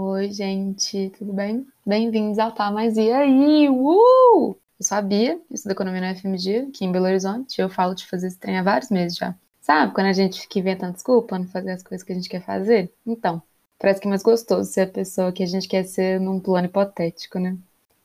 [0.00, 1.66] Oi, gente, tudo bem?
[1.84, 3.68] Bem-vindos ao Tá Mas E Aí?
[3.68, 4.54] Uh!
[4.54, 8.38] Eu sabia, estudo economia na FMG, aqui em Belo Horizonte, eu falo de fazer esse
[8.38, 9.34] trem há vários meses já.
[9.60, 12.40] Sabe, quando a gente fica inventando desculpa, não fazer as coisas que a gente quer
[12.40, 12.92] fazer?
[13.04, 13.42] Então,
[13.76, 16.68] parece que é mais gostoso ser a pessoa que a gente quer ser num plano
[16.68, 17.56] hipotético, né?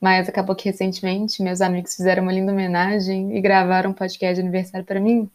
[0.01, 4.41] Mas acabou que recentemente meus amigos fizeram uma linda homenagem e gravaram um podcast de
[4.41, 5.29] aniversário para mim.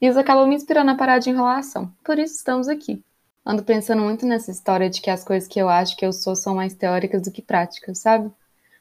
[0.00, 1.92] E isso acabou me inspirando a parar de enrolação.
[2.04, 3.02] Por isso estamos aqui.
[3.48, 6.36] Ando pensando muito nessa história de que as coisas que eu acho que eu sou
[6.36, 8.30] são mais teóricas do que práticas, sabe?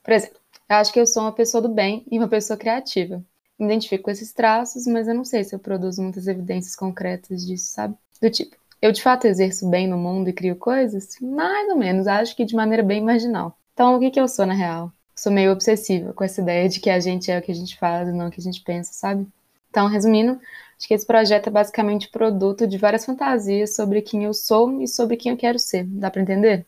[0.03, 0.37] Por exemplo,
[0.69, 3.23] eu acho que eu sou uma pessoa do bem e uma pessoa criativa.
[3.57, 7.71] Identifico com esses traços, mas eu não sei se eu produzo muitas evidências concretas disso,
[7.71, 7.95] sabe?
[8.21, 11.15] Do tipo, eu de fato exerço bem no mundo e crio coisas?
[11.21, 13.57] Mais ou menos, acho que de maneira bem marginal.
[13.73, 14.91] Então, o que, que eu sou na real?
[15.15, 17.79] Sou meio obsessiva com essa ideia de que a gente é o que a gente
[17.79, 19.25] faz e não o que a gente pensa, sabe?
[19.69, 20.37] Então, resumindo,
[20.77, 24.87] acho que esse projeto é basicamente produto de várias fantasias sobre quem eu sou e
[24.87, 25.85] sobre quem eu quero ser.
[25.85, 26.65] Dá para entender?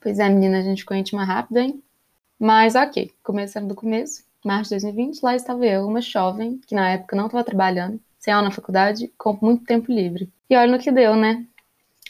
[0.00, 1.82] Pois é, menina, a gente ficou íntima rápido, hein?
[2.38, 6.90] Mas ok, começando do começo, março de 2020, lá estava eu, uma jovem, que na
[6.90, 10.30] época não estava trabalhando, sem aula na faculdade, com muito tempo livre.
[10.48, 11.46] E olha no que deu, né?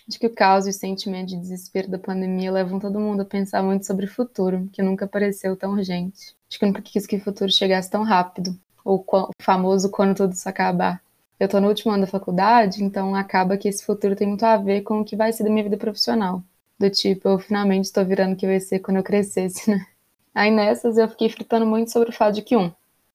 [0.08, 3.24] Acho que o caos e o sentimento de desespero da pandemia levam todo mundo a
[3.24, 6.34] pensar muito sobre o futuro, que nunca pareceu tão urgente.
[6.48, 10.16] Acho que eu nunca quis que o futuro chegasse tão rápido, ou o famoso quando
[10.16, 11.00] tudo isso acabar.
[11.40, 14.58] Eu tô no último ano da faculdade, então acaba que esse futuro tem muito a
[14.58, 16.42] ver com o que vai ser da minha vida profissional.
[16.78, 19.86] Do tipo, eu finalmente estou virando o que ia ser quando eu crescesse, né?
[20.34, 22.70] Aí nessas eu fiquei fritando muito sobre o fato de que, um,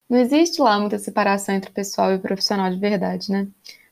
[0.10, 3.48] não existe lá muita separação entre pessoal e profissional de verdade, né?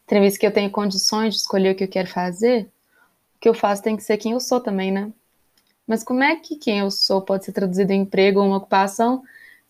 [0.08, 2.64] Tem vezes que eu tenho condições de escolher o que eu quero fazer,
[3.36, 5.12] o que eu faço tem que ser quem eu sou também, né?
[5.86, 9.24] Mas como é que quem eu sou pode ser traduzido em emprego ou uma ocupação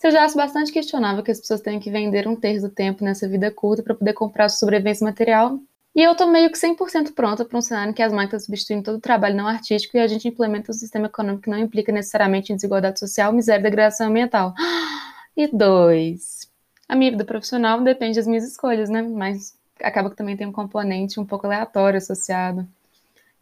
[0.04, 2.76] se eu já acho bastante questionável que as pessoas tenham que vender um terço do
[2.76, 5.58] tempo nessa vida curta para poder comprar sobrevivência material
[5.96, 8.84] e eu tô meio que 100% pronta para um cenário em que as máquinas substituem
[8.84, 11.90] todo o trabalho não artístico e a gente implementa um sistema econômico que não implica
[11.90, 14.54] necessariamente em desigualdade social, miséria e degradação ambiental.
[15.36, 16.48] E dois,
[16.88, 19.02] a minha vida profissional depende das minhas escolhas, né?
[19.02, 22.68] Mas acaba que também tem um componente um pouco aleatório associado.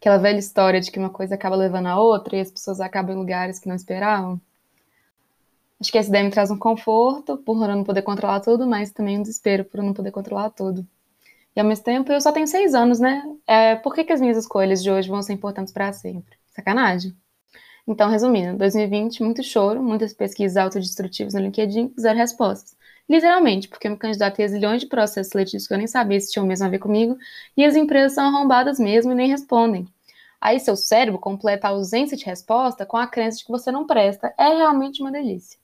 [0.00, 3.14] Aquela velha história de que uma coisa acaba levando a outra e as pessoas acabam
[3.14, 4.40] em lugares que não esperavam.
[5.82, 9.22] Acho que ideia me traz um conforto por não poder controlar tudo, mas também um
[9.22, 10.86] desespero por não poder controlar tudo.
[11.56, 13.20] E ao mesmo tempo eu só tenho seis anos, né?
[13.48, 16.36] É, por que, que as minhas escolhas de hoje vão ser importantes para sempre?
[16.54, 17.12] Sacanagem.
[17.84, 22.76] Então, resumindo, 2020, muito choro, muitas pesquisas autodestrutivas no LinkedIn, zero respostas.
[23.10, 26.30] Literalmente, porque eu me candidatei a zilhões de processos seletivos que eu nem sabia se
[26.30, 27.18] tinham mesmo a ver comigo,
[27.56, 29.88] e as empresas são arrombadas mesmo e nem respondem.
[30.40, 33.84] Aí seu cérebro completa a ausência de resposta com a crença de que você não
[33.84, 34.32] presta.
[34.38, 35.61] É realmente uma delícia.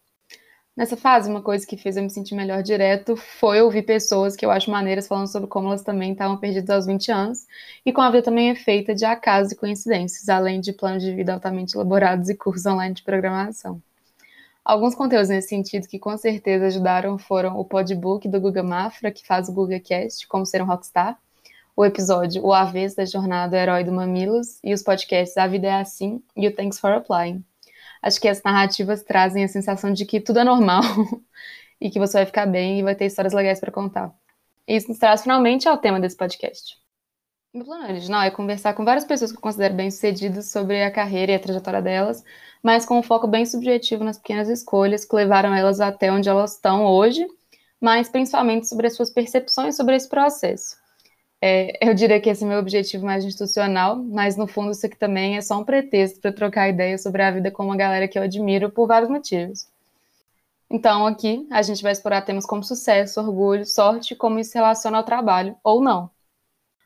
[0.79, 4.47] Nessa fase, uma coisa que fez eu me sentir melhor direto foi ouvir pessoas que
[4.47, 7.49] eu acho maneiras falando sobre como elas também estavam perdidas aos 20 anos
[7.85, 11.13] e como a vida também é feita de acasos e coincidências, além de planos de
[11.13, 13.83] vida altamente elaborados e cursos online de programação.
[14.65, 19.27] Alguns conteúdos nesse sentido que com certeza ajudaram foram o podbook do Guga Mafra, que
[19.27, 21.19] faz o GugaCast, Como Ser um Rockstar,
[21.77, 25.81] o episódio O Avesso da Jornada Herói do Mamilos e os podcasts A Vida é
[25.81, 27.43] Assim e o Thanks for Applying
[28.03, 30.83] acho que as narrativas trazem a sensação de que tudo é normal
[31.81, 34.13] e que você vai ficar bem e vai ter histórias legais para contar.
[34.67, 36.77] E isso nos traz finalmente ao tema desse podcast.
[37.55, 41.33] Meu plano original é conversar com várias pessoas que eu considero bem-sucedidas sobre a carreira
[41.33, 42.23] e a trajetória delas,
[42.63, 46.53] mas com um foco bem subjetivo nas pequenas escolhas que levaram elas até onde elas
[46.53, 47.27] estão hoje,
[47.81, 50.77] mas principalmente sobre as suas percepções sobre esse processo.
[51.41, 54.85] É, eu diria que esse é o meu objetivo mais institucional, mas no fundo isso
[54.87, 58.09] aqui também é só um pretexto para trocar ideias sobre a vida com uma galera
[58.09, 59.69] que eu admiro por vários motivos.
[60.71, 64.99] Então, aqui a gente vai explorar temas como sucesso, orgulho, sorte como isso se relaciona
[64.99, 66.11] ao trabalho, ou não.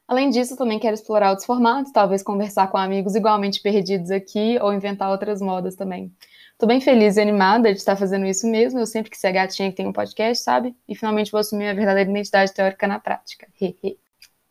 [0.06, 4.72] Além disso, também quero explorar outros formatos, talvez conversar com amigos igualmente perdidos aqui ou
[4.72, 6.12] inventar outras modas também.
[6.58, 8.78] Tô bem feliz e animada de estar fazendo isso mesmo.
[8.78, 10.76] Eu sempre que ser gatinha que tem um podcast, sabe?
[10.88, 13.48] E finalmente vou assumir a verdadeira identidade teórica na prática.
[13.60, 14.01] Hehe.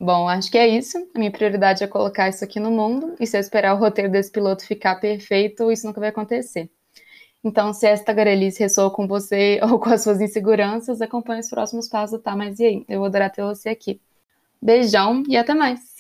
[0.04, 0.98] Bom, acho que é isso.
[1.14, 3.16] A minha prioridade é colocar isso aqui no mundo.
[3.20, 6.72] E se eu esperar o roteiro desse piloto ficar perfeito, isso nunca vai acontecer.
[7.44, 11.88] Então, se esta garelice ressoa com você ou com as suas inseguranças, acompanhe os próximos
[11.88, 12.36] passos, tá?
[12.36, 12.86] Mas e aí?
[12.90, 14.02] Eu vou adorar ter você aqui.
[14.62, 15.91] Beijão e até mais!